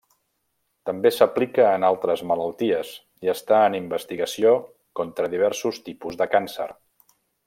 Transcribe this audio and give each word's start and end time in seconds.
També 0.89 1.09
s'aplica 1.17 1.67
en 1.79 1.85
altres 1.89 2.23
malalties 2.31 2.93
i 3.27 3.31
està 3.35 3.59
en 3.67 3.77
investigació 3.83 4.55
contra 5.01 5.33
diversos 5.35 5.83
tipus 5.91 6.19
de 6.23 6.29
càncer. 6.37 6.67